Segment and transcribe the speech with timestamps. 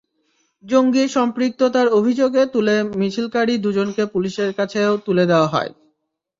[0.63, 5.71] জঙ্গি সম্পৃক্ততার অভিযোগে তুলে মিছিলকারী দুজনকে পুলিশের কাছেও তুলে দেওয়া হয়।